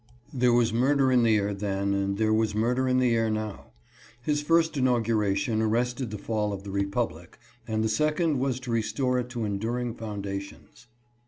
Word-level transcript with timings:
There 0.33 0.51
was 0.51 0.73
murder 0.73 1.11
in 1.11 1.21
the 1.21 1.35
air 1.37 1.53
then, 1.53 1.93
and 1.93 2.17
there 2.17 2.33
was 2.33 2.55
murder 2.55 2.87
in 2.87 2.97
the 2.97 3.13
air 3.13 3.29
now. 3.29 3.67
His 4.19 4.41
first 4.41 4.73
inaugu 4.73 5.15
ration 5.15 5.61
arrested 5.61 6.09
the 6.09 6.17
fall 6.17 6.53
of 6.53 6.63
the 6.63 6.71
Republic, 6.71 7.37
and 7.67 7.83
the 7.83 7.87
second 7.87 8.39
was 8.39 8.59
to 8.61 8.71
restore 8.71 9.19
it 9.19 9.29
to 9.29 9.45
enduring 9.45 9.93
foundations. 9.93 10.87